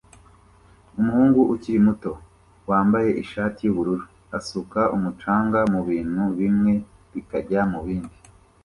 Umuhungu 0.99 1.41
ukiri 1.53 1.79
muto 1.87 2.11
wambaye 2.69 3.09
ishati 3.23 3.59
yubururu 3.63 4.03
asuka 4.37 4.81
umucanga 4.95 5.59
mubintu 5.73 6.23
bimwe 6.39 6.73
bikajya 7.11 7.61
mubindi 7.73 8.17